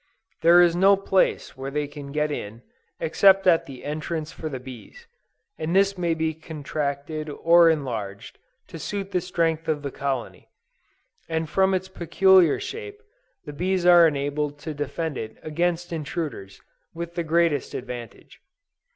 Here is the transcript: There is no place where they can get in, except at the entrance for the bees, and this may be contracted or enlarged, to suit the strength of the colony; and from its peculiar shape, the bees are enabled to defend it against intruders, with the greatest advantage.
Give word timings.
There 0.41 0.63
is 0.63 0.75
no 0.75 0.97
place 0.97 1.55
where 1.55 1.69
they 1.69 1.85
can 1.87 2.11
get 2.11 2.31
in, 2.31 2.63
except 2.99 3.45
at 3.45 3.67
the 3.67 3.85
entrance 3.85 4.31
for 4.31 4.49
the 4.49 4.59
bees, 4.59 5.05
and 5.59 5.75
this 5.75 5.95
may 5.95 6.15
be 6.15 6.33
contracted 6.33 7.29
or 7.29 7.69
enlarged, 7.69 8.39
to 8.69 8.79
suit 8.79 9.11
the 9.11 9.21
strength 9.21 9.67
of 9.67 9.83
the 9.83 9.91
colony; 9.91 10.49
and 11.29 11.47
from 11.47 11.75
its 11.75 11.87
peculiar 11.87 12.59
shape, 12.59 12.99
the 13.45 13.53
bees 13.53 13.85
are 13.85 14.07
enabled 14.07 14.57
to 14.61 14.73
defend 14.73 15.19
it 15.19 15.37
against 15.43 15.93
intruders, 15.93 16.59
with 16.95 17.13
the 17.13 17.23
greatest 17.23 17.75
advantage. 17.75 18.41